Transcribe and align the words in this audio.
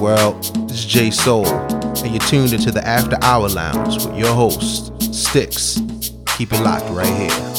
World. 0.00 0.42
This 0.68 0.78
is 0.78 0.86
J 0.86 1.10
Soul, 1.10 1.46
and 1.46 2.10
you're 2.10 2.20
tuned 2.20 2.54
into 2.54 2.70
the 2.70 2.86
After 2.86 3.18
Hour 3.22 3.50
Lounge 3.50 4.04
with 4.04 4.16
your 4.16 4.34
host, 4.34 4.92
Stixx. 4.98 5.76
Keep 6.38 6.54
it 6.54 6.62
locked 6.62 6.88
right 6.88 7.06
here. 7.06 7.49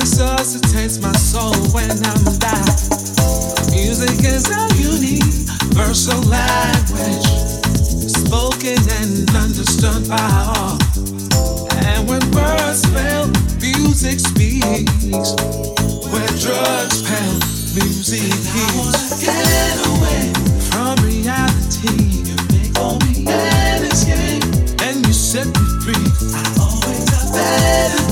resuscitates 0.00 0.98
my 1.00 1.12
soul 1.12 1.54
when 1.72 1.90
I'm 1.90 2.24
back. 2.38 2.66
Music 3.70 4.16
is 4.24 4.50
our 4.50 4.70
universal 4.74 6.20
language, 6.22 7.26
spoken 8.08 8.78
and 9.00 9.30
understood 9.36 10.08
by 10.08 10.28
all. 10.56 10.78
And 11.86 12.08
when 12.08 12.22
words 12.32 12.84
fail, 12.94 13.26
music 13.60 14.18
speaks. 14.20 15.34
When 16.12 16.30
drugs 16.42 17.00
fail, 17.06 17.34
music 17.74 18.32
heals. 18.54 19.22
Get 19.22 19.76
away 19.92 20.32
from 20.70 20.96
reality. 21.04 21.94
You 22.28 22.36
make 22.52 22.78
all 22.78 22.98
me 23.06 23.26
an 23.28 23.84
escape, 23.84 24.44
and 24.82 25.06
you 25.06 25.12
set 25.12 25.46
me 25.46 25.66
free. 25.82 26.06
I 26.34 26.44
always 26.60 27.08
have 27.10 27.32
better. 27.32 28.03